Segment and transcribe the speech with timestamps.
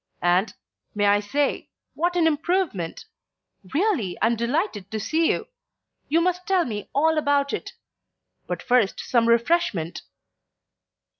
[0.23, 0.55] And
[0.95, 3.05] may I say what an improvement.
[3.71, 5.45] Really, I'm delighted to see you.
[6.09, 7.73] You must tell me all about it.
[8.47, 10.01] But first some refreshment."